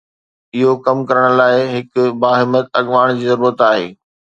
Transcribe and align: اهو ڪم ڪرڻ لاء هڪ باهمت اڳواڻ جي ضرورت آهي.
اهو 0.57 0.71
ڪم 0.85 0.97
ڪرڻ 1.11 1.27
لاء 1.37 1.53
هڪ 1.75 2.07
باهمت 2.25 2.65
اڳواڻ 2.79 3.07
جي 3.19 3.25
ضرورت 3.33 3.69
آهي. 3.73 3.91